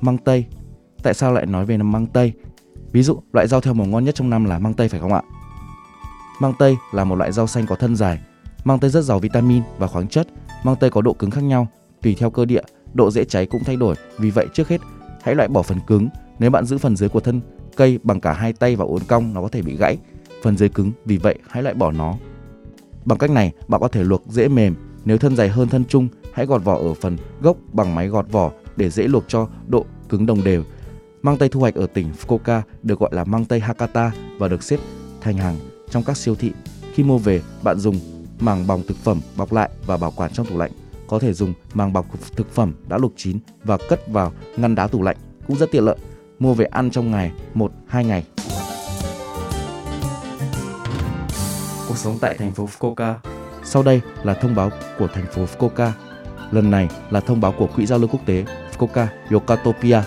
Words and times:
Măng 0.00 0.18
tây. 0.18 0.46
Tại 1.02 1.14
sao 1.14 1.32
lại 1.32 1.46
nói 1.46 1.64
về 1.64 1.76
măng 1.76 2.06
tây? 2.06 2.32
Ví 2.92 3.02
dụ, 3.02 3.22
loại 3.32 3.48
rau 3.48 3.60
theo 3.60 3.74
mùa 3.74 3.84
ngon 3.84 4.04
nhất 4.04 4.14
trong 4.14 4.30
năm 4.30 4.44
là 4.44 4.58
măng 4.58 4.74
tây 4.74 4.88
phải 4.88 5.00
không 5.00 5.12
ạ? 5.12 5.22
Măng 6.40 6.52
tây 6.58 6.76
là 6.92 7.04
một 7.04 7.14
loại 7.14 7.32
rau 7.32 7.46
xanh 7.46 7.66
có 7.66 7.76
thân 7.76 7.96
dài. 7.96 8.20
Măng 8.64 8.78
tây 8.78 8.90
rất 8.90 9.04
giàu 9.04 9.18
vitamin 9.18 9.62
và 9.78 9.86
khoáng 9.86 10.08
chất. 10.08 10.28
Măng 10.64 10.76
tây 10.76 10.90
có 10.90 11.02
độ 11.02 11.12
cứng 11.12 11.30
khác 11.30 11.44
nhau, 11.44 11.68
tùy 12.02 12.16
theo 12.18 12.30
cơ 12.30 12.44
địa, 12.44 12.62
độ 12.94 13.10
dễ 13.10 13.24
cháy 13.24 13.46
cũng 13.46 13.64
thay 13.64 13.76
đổi. 13.76 13.94
Vì 14.18 14.30
vậy 14.30 14.46
trước 14.54 14.68
hết, 14.68 14.80
hãy 15.22 15.34
loại 15.34 15.48
bỏ 15.48 15.62
phần 15.62 15.80
cứng. 15.86 16.08
Nếu 16.38 16.50
bạn 16.50 16.64
giữ 16.64 16.78
phần 16.78 16.96
dưới 16.96 17.08
của 17.08 17.20
thân 17.20 17.40
cây 17.76 17.98
bằng 18.02 18.20
cả 18.20 18.32
hai 18.32 18.52
tay 18.52 18.76
và 18.76 18.84
uốn 18.84 19.02
cong, 19.08 19.34
nó 19.34 19.42
có 19.42 19.48
thể 19.48 19.62
bị 19.62 19.76
gãy. 19.76 19.98
Phần 20.42 20.56
dưới 20.56 20.68
cứng, 20.68 20.92
vì 21.04 21.16
vậy 21.16 21.38
hãy 21.48 21.62
loại 21.62 21.74
bỏ 21.74 21.92
nó. 21.92 22.14
Bằng 23.04 23.18
cách 23.18 23.30
này, 23.30 23.52
bạn 23.68 23.80
có 23.80 23.88
thể 23.88 24.04
luộc 24.04 24.22
dễ 24.26 24.48
mềm. 24.48 24.74
Nếu 25.04 25.18
thân 25.18 25.36
dài 25.36 25.48
hơn 25.48 25.68
thân 25.68 25.84
trung, 25.84 26.08
hãy 26.32 26.46
gọt 26.46 26.64
vỏ 26.64 26.76
ở 26.76 26.94
phần 26.94 27.16
gốc 27.40 27.56
bằng 27.72 27.94
máy 27.94 28.08
gọt 28.08 28.32
vỏ 28.32 28.50
để 28.76 28.90
dễ 28.90 29.08
luộc 29.08 29.24
cho 29.28 29.48
độ 29.68 29.86
cứng 30.08 30.26
đồng 30.26 30.44
đều. 30.44 30.62
Măng 31.22 31.38
tây 31.38 31.48
thu 31.48 31.60
hoạch 31.60 31.74
ở 31.74 31.86
tỉnh 31.86 32.12
Fukuoka 32.20 32.62
được 32.82 32.98
gọi 32.98 33.10
là 33.12 33.24
măng 33.24 33.44
tây 33.44 33.60
Hakata 33.60 34.12
và 34.38 34.48
được 34.48 34.62
xếp 34.62 34.80
thành 35.20 35.36
hàng 35.36 35.56
trong 35.90 36.02
các 36.02 36.16
siêu 36.16 36.34
thị. 36.34 36.52
Khi 36.94 37.02
mua 37.02 37.18
về, 37.18 37.42
bạn 37.62 37.78
dùng 37.78 38.00
màng 38.40 38.66
bọc 38.66 38.80
thực 38.88 38.96
phẩm 38.96 39.20
bọc 39.36 39.52
lại 39.52 39.70
và 39.86 39.96
bảo 39.96 40.12
quản 40.16 40.32
trong 40.32 40.46
tủ 40.46 40.58
lạnh. 40.58 40.70
Có 41.08 41.18
thể 41.18 41.32
dùng 41.32 41.52
màng 41.74 41.92
bọc 41.92 42.06
thực 42.36 42.52
phẩm 42.52 42.72
đã 42.88 42.98
luộc 42.98 43.12
chín 43.16 43.38
và 43.64 43.78
cất 43.88 44.08
vào 44.08 44.32
ngăn 44.56 44.74
đá 44.74 44.86
tủ 44.86 45.02
lạnh 45.02 45.16
cũng 45.46 45.56
rất 45.56 45.70
tiện 45.70 45.84
lợi. 45.84 45.96
Mua 46.38 46.54
về 46.54 46.64
ăn 46.64 46.90
trong 46.90 47.10
ngày 47.10 47.32
1-2 47.54 48.02
ngày. 48.06 48.24
Cuộc 51.88 51.96
sống 51.96 52.18
tại 52.20 52.36
thành 52.38 52.52
phố 52.52 52.68
Fukuoka. 52.78 53.14
Sau 53.64 53.82
đây 53.82 54.00
là 54.22 54.34
thông 54.34 54.54
báo 54.54 54.70
của 54.98 55.08
thành 55.14 55.26
phố 55.32 55.44
Fukuoka. 55.44 55.90
Lần 56.50 56.70
này 56.70 56.88
là 57.10 57.20
thông 57.20 57.40
báo 57.40 57.52
của 57.52 57.66
Quỹ 57.66 57.86
giao 57.86 57.98
lưu 57.98 58.08
quốc 58.12 58.20
tế 58.26 58.44
Fukuoka 58.78 59.06
Yokatopia. 59.30 60.00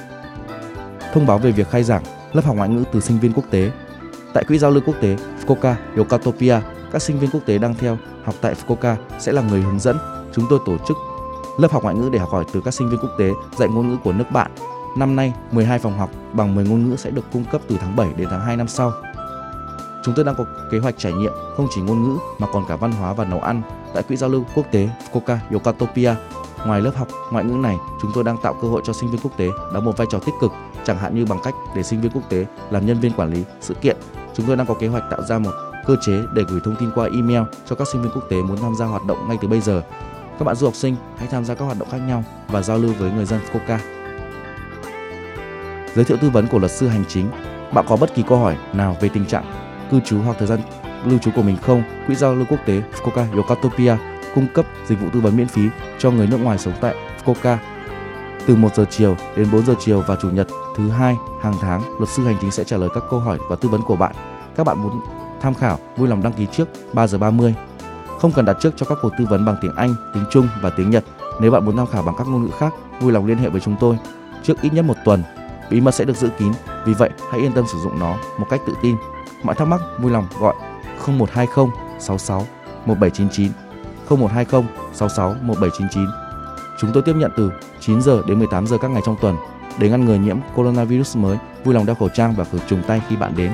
Thông 1.14 1.28
báo 1.28 1.38
về 1.38 1.52
việc 1.52 1.70
khai 1.70 1.84
giảng 1.84 2.04
lớp 2.34 2.46
học 2.46 2.56
ngoại 2.56 2.70
ngữ 2.70 2.84
từ 2.92 3.00
sinh 3.00 3.20
viên 3.20 3.34
quốc 3.34 3.46
tế. 3.50 3.72
Tại 4.34 4.44
Quỹ 4.44 4.58
giao 4.58 4.72
lưu 4.72 4.84
quốc 4.86 4.96
tế 5.02 5.16
Fukuoka 5.46 5.74
Yokatopia, 5.98 6.60
các 6.92 7.02
sinh 7.02 7.20
viên 7.20 7.30
quốc 7.30 7.42
tế 7.46 7.58
đang 7.58 7.76
theo 7.76 7.98
học 8.24 8.36
tại 8.42 8.54
Fukuoka 8.54 8.96
sẽ 9.20 9.32
là 9.32 9.42
người 9.42 9.62
hướng 9.62 9.80
dẫn. 9.80 9.98
Chúng 10.34 10.46
tôi 10.50 10.60
tổ 10.66 10.78
chức 10.88 10.98
lớp 11.60 11.72
học 11.72 11.84
ngoại 11.84 11.96
ngữ 11.96 12.10
để 12.14 12.20
học 12.20 12.30
hỏi 12.30 12.46
từ 12.54 12.62
các 12.66 12.74
sinh 12.74 12.90
viên 12.90 13.00
quốc 13.00 13.12
tế 13.20 13.32
dạy 13.58 13.70
ngôn 13.70 13.90
ngữ 13.90 13.98
của 14.04 14.12
nước 14.12 14.32
bạn. 14.32 14.52
Năm 14.98 15.16
nay, 15.16 15.34
12 15.52 15.80
phòng 15.80 15.98
học 15.98 16.10
bằng 16.34 16.56
10 16.56 16.66
ngôn 16.66 16.90
ngữ 16.90 16.96
sẽ 16.96 17.10
được 17.10 17.26
cung 17.34 17.44
cấp 17.52 17.62
từ 17.68 17.78
tháng 17.82 17.96
7 17.96 18.10
đến 18.18 18.28
tháng 18.32 18.42
2 18.42 18.58
năm 18.58 18.68
sau. 18.68 18.92
Chúng 20.04 20.16
tôi 20.16 20.26
đang 20.26 20.36
có 20.36 20.46
kế 20.72 20.80
hoạch 20.80 20.96
trải 20.98 21.14
nghiệm 21.14 21.34
không 21.58 21.68
chỉ 21.76 21.82
ngôn 21.82 22.04
ngữ 22.04 22.18
mà 22.40 22.48
còn 22.54 22.66
cả 22.68 22.76
văn 22.76 22.92
hóa 22.92 23.14
và 23.14 23.26
nấu 23.26 23.40
ăn 23.40 23.62
tại 23.94 24.04
Quỹ 24.04 24.16
giao 24.16 24.30
lưu 24.30 24.44
quốc 24.56 24.66
tế 24.72 24.90
Fukuoka 25.12 25.38
Yokatopia. 25.52 26.14
Ngoài 26.66 26.82
lớp 26.82 26.92
học 26.96 27.08
ngoại 27.32 27.46
ngữ 27.46 27.54
này, 27.54 27.78
chúng 28.02 28.12
tôi 28.14 28.24
đang 28.24 28.38
tạo 28.38 28.56
cơ 28.62 28.68
hội 28.68 28.82
cho 28.86 28.94
sinh 28.94 29.12
viên 29.12 29.22
quốc 29.22 29.32
tế 29.38 29.50
đóng 29.74 29.86
một 29.86 29.98
vai 29.98 30.08
trò 30.12 30.20
tích 30.20 30.36
cực, 30.42 30.52
chẳng 30.86 30.98
hạn 30.98 31.16
như 31.16 31.26
bằng 31.26 31.40
cách 31.44 31.54
để 31.76 31.84
sinh 31.84 32.02
viên 32.02 32.12
quốc 32.12 32.22
tế 32.30 32.46
làm 32.70 32.86
nhân 32.86 33.00
viên 33.00 33.12
quản 33.12 33.34
lý 33.34 33.44
sự 33.62 33.74
kiện. 33.74 33.98
Chúng 34.36 34.46
tôi 34.46 34.56
đang 34.56 34.68
có 34.68 34.74
kế 34.74 34.88
hoạch 34.88 35.04
tạo 35.12 35.22
ra 35.24 35.40
một 35.40 35.52
cơ 35.86 35.96
chế 36.02 36.22
để 36.34 36.44
gửi 36.48 36.60
thông 36.64 36.76
tin 36.76 36.92
qua 36.96 37.10
email 37.14 37.42
cho 37.66 37.76
các 37.76 37.88
sinh 37.88 38.02
viên 38.02 38.12
quốc 38.12 38.24
tế 38.30 38.42
muốn 38.42 38.58
tham 38.58 38.76
gia 38.76 38.86
hoạt 38.86 39.06
động 39.06 39.28
ngay 39.28 39.38
từ 39.42 39.48
bây 39.48 39.62
giờ. 39.62 39.82
Các 40.40 40.46
bạn 40.46 40.56
du 40.56 40.68
học 40.68 40.76
sinh 40.76 40.96
hãy 41.18 41.28
tham 41.32 41.46
gia 41.46 41.56
các 41.56 41.66
hoạt 41.66 41.80
động 41.80 41.90
khác 41.92 41.98
nhau 42.08 42.24
và 42.48 42.62
giao 42.62 42.78
lưu 42.78 42.94
với 43.00 43.12
người 43.12 43.26
dân 43.26 43.40
Fukuoka. 43.52 43.78
Giới 45.96 46.06
thiệu 46.06 46.18
tư 46.22 46.30
vấn 46.30 46.48
của 46.48 46.60
luật 46.60 46.72
sư 46.72 46.88
hành 46.88 47.04
chính. 47.08 47.30
Bạn 47.74 47.86
có 47.88 47.96
bất 47.96 48.16
kỳ 48.16 48.24
câu 48.28 48.38
hỏi 48.38 48.58
nào 48.74 48.98
về 49.02 49.10
tình 49.10 49.26
trạng 49.26 49.59
cư 49.92 50.00
trú 50.00 50.20
hoặc 50.22 50.36
thời 50.40 50.48
gian 50.48 50.60
lưu 51.06 51.20
trú 51.20 51.32
của 51.36 51.42
mình 51.42 51.58
không? 51.62 51.84
Quỹ 52.08 52.16
giao 52.16 52.36
lưu 52.36 52.46
quốc 52.50 52.60
tế 52.66 52.82
Fukuoka 52.94 53.36
Yokatopia 53.36 53.96
cung 54.36 54.48
cấp 54.54 54.66
dịch 54.88 55.00
vụ 55.02 55.08
tư 55.14 55.20
vấn 55.20 55.38
miễn 55.38 55.48
phí 55.48 55.62
cho 56.00 56.12
người 56.12 56.28
nước 56.28 56.38
ngoài 56.38 56.58
sống 56.58 56.74
tại 56.82 56.96
Fukuoka. 57.26 57.58
Từ 58.48 58.56
1 58.56 58.76
giờ 58.76 58.86
chiều 58.90 59.16
đến 59.36 59.48
4 59.52 59.66
giờ 59.66 59.76
chiều 59.80 60.04
và 60.08 60.16
chủ 60.22 60.30
nhật 60.30 60.48
thứ 60.76 60.90
hai 60.90 61.18
hàng 61.42 61.56
tháng, 61.62 61.82
luật 61.98 62.10
sư 62.10 62.26
hành 62.26 62.36
chính 62.42 62.52
sẽ 62.52 62.64
trả 62.64 62.78
lời 62.78 62.90
các 62.94 63.04
câu 63.10 63.20
hỏi 63.20 63.38
và 63.50 63.56
tư 63.56 63.70
vấn 63.70 63.82
của 63.82 63.96
bạn. 63.96 64.16
Các 64.56 64.64
bạn 64.64 64.84
muốn 64.84 65.02
tham 65.42 65.54
khảo, 65.54 65.80
vui 65.98 66.08
lòng 66.08 66.24
đăng 66.24 66.34
ký 66.34 66.48
trước 66.52 66.68
3 66.94 67.08
giờ 67.08 67.18
30. 67.18 67.56
Không 68.20 68.32
cần 68.32 68.46
đặt 68.46 68.58
trước 68.62 68.74
cho 68.78 68.86
các 68.86 68.98
cuộc 69.02 69.12
tư 69.20 69.26
vấn 69.30 69.46
bằng 69.46 69.56
tiếng 69.62 69.76
Anh, 69.76 69.96
tiếng 70.14 70.24
Trung 70.32 70.48
và 70.62 70.70
tiếng 70.70 70.90
Nhật. 70.90 71.04
Nếu 71.42 71.52
bạn 71.52 71.66
muốn 71.66 71.78
tham 71.78 71.88
khảo 71.88 72.04
bằng 72.04 72.16
các 72.18 72.28
ngôn 72.28 72.46
ngữ 72.46 72.52
khác, 72.60 72.74
vui 73.00 73.12
lòng 73.12 73.26
liên 73.26 73.38
hệ 73.38 73.50
với 73.50 73.62
chúng 73.62 73.76
tôi 73.80 73.98
trước 74.44 74.62
ít 74.62 74.74
nhất 74.74 74.86
một 74.86 74.94
tuần. 75.06 75.24
Bí 75.70 75.82
mật 75.82 75.92
sẽ 75.92 76.06
được 76.06 76.18
giữ 76.18 76.30
kín, 76.38 76.52
vì 76.86 76.94
vậy 76.94 77.10
hãy 77.32 77.40
yên 77.42 77.54
tâm 77.54 77.66
sử 77.68 77.78
dụng 77.84 78.00
nó 78.00 78.16
một 78.40 78.46
cách 78.50 78.62
tự 78.68 78.74
tin. 78.82 78.96
Mọi 79.44 79.56
thắc 79.56 79.68
mắc 79.68 79.82
vui 80.00 80.12
lòng 80.12 80.28
gọi 80.40 80.54
0120 81.08 81.66
66 82.00 82.46
1799 82.86 83.52
0120 84.10 84.64
66 84.94 85.36
1799. 85.42 86.06
Chúng 86.80 86.92
tôi 86.94 87.04
tiếp 87.04 87.14
nhận 87.16 87.32
từ 87.38 87.52
9 87.80 88.02
giờ 88.02 88.22
đến 88.28 88.40
18 88.40 88.68
giờ 88.68 88.78
các 88.82 88.92
ngày 88.92 89.02
trong 89.06 89.16
tuần. 89.22 89.36
Để 89.80 89.90
ngăn 89.90 90.06
ngừa 90.06 90.16
nhiễm 90.16 90.38
coronavirus 90.56 91.18
mới, 91.18 91.38
vui 91.64 91.74
lòng 91.76 91.86
đeo 91.86 91.96
khẩu 91.96 92.10
trang 92.10 92.34
và 92.38 92.44
khử 92.44 92.60
trùng 92.68 92.82
tay 92.88 93.02
khi 93.10 93.16
bạn 93.16 93.34
đến. 93.38 93.52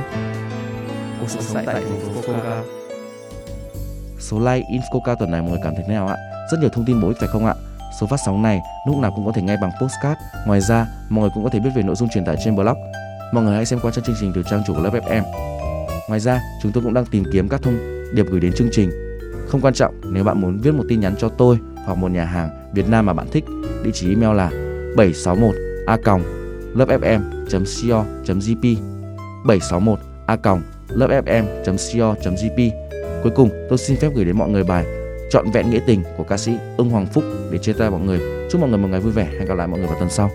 Cuộc 1.19 1.27
sống 1.29 1.65
tại 1.65 1.65
thành 1.65 2.13
phố. 2.13 2.31
Số 4.19 4.39
like 4.39 4.67
Infoca 4.69 5.15
tuần 5.15 5.31
này 5.31 5.41
mọi 5.41 5.49
người 5.49 5.59
cảm 5.63 5.73
thấy 5.75 5.83
thế 5.87 5.93
nào 5.93 6.07
ạ? 6.07 6.15
Rất 6.51 6.57
nhiều 6.59 6.69
thông 6.69 6.85
tin 6.85 7.01
bổ 7.01 7.07
ích 7.07 7.17
phải 7.19 7.29
không 7.29 7.45
ạ? 7.45 7.53
Số 8.01 8.07
phát 8.07 8.19
sóng 8.25 8.41
này 8.41 8.61
lúc 8.87 8.97
nào 8.97 9.11
cũng 9.15 9.25
có 9.25 9.31
thể 9.31 9.41
nghe 9.41 9.57
bằng 9.61 9.71
postcard. 9.81 10.19
Ngoài 10.47 10.61
ra, 10.61 10.87
mọi 11.09 11.21
người 11.21 11.31
cũng 11.33 11.43
có 11.43 11.49
thể 11.49 11.59
biết 11.59 11.69
về 11.75 11.83
nội 11.83 11.95
dung 11.95 12.09
truyền 12.09 12.25
tải 12.25 12.35
trên 12.43 12.55
blog. 12.55 12.77
Mọi 13.33 13.43
người 13.43 13.55
hãy 13.55 13.65
xem 13.65 13.79
qua 13.79 13.91
chương 13.91 14.15
trình 14.19 14.31
từ 14.35 14.43
trang 14.49 14.63
chủ 14.67 14.73
của 14.73 14.81
lớp 14.81 14.91
FM. 14.93 15.23
Ngoài 16.07 16.19
ra, 16.19 16.41
chúng 16.61 16.71
tôi 16.71 16.83
cũng 16.83 16.93
đang 16.93 17.05
tìm 17.05 17.23
kiếm 17.31 17.49
các 17.49 17.61
thông 17.61 17.77
điệp 18.13 18.25
gửi 18.29 18.39
đến 18.39 18.53
chương 18.53 18.69
trình. 18.71 18.91
Không 19.47 19.61
quan 19.61 19.73
trọng 19.73 20.13
nếu 20.13 20.23
bạn 20.23 20.41
muốn 20.41 20.57
viết 20.57 20.73
một 20.73 20.83
tin 20.89 20.99
nhắn 20.99 21.15
cho 21.19 21.29
tôi 21.29 21.57
hoặc 21.85 21.97
một 21.97 22.11
nhà 22.11 22.25
hàng 22.25 22.49
Việt 22.73 22.89
Nam 22.89 23.05
mà 23.05 23.13
bạn 23.13 23.27
thích, 23.31 23.45
địa 23.83 23.91
chỉ 23.93 24.09
email 24.09 24.37
là 24.37 24.49
761 24.97 25.55
a 25.85 25.97
lovefm.co.jp 26.75 28.75
761 29.45 29.99
a 30.27 30.37
lovefm.co.jp 30.89 32.71
Cuối 33.23 33.31
cùng, 33.35 33.49
tôi 33.69 33.77
xin 33.77 33.97
phép 33.97 34.09
gửi 34.15 34.25
đến 34.25 34.37
mọi 34.37 34.49
người 34.49 34.63
bài 34.63 34.85
chọn 35.31 35.51
vẹn 35.51 35.69
nghĩa 35.69 35.79
tình 35.87 36.03
của 36.17 36.23
ca 36.23 36.37
sĩ 36.37 36.57
Ưng 36.77 36.89
Hoàng 36.89 37.05
Phúc 37.05 37.23
để 37.51 37.57
chia 37.57 37.73
tay 37.73 37.91
mọi 37.91 38.01
người. 38.01 38.19
Chúc 38.51 38.61
mọi 38.61 38.69
người 38.69 38.79
một 38.79 38.87
ngày 38.91 38.99
vui 38.99 39.11
vẻ. 39.11 39.27
Hẹn 39.39 39.45
gặp 39.45 39.55
lại 39.55 39.67
mọi 39.67 39.79
người 39.79 39.87
vào 39.87 39.99
tuần 39.99 40.09
sau. 40.09 40.31